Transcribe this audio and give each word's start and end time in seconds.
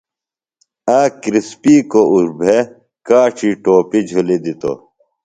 آک 0.99 1.13
کرِسپیکوۡ 1.21 2.07
اُربھے 2.13 2.55
کاڇی 3.07 3.49
ٹوپیۡ 3.63 4.05
جُھلیۡ 4.09 4.41
دِتوۡ۔ 4.43 4.77